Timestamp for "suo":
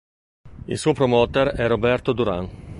0.79-0.93